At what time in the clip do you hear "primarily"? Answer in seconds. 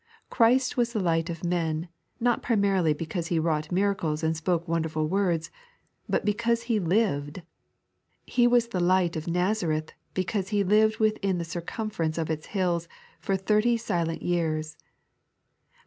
2.41-2.91